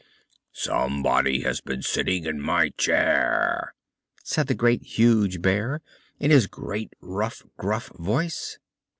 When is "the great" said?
4.47-4.81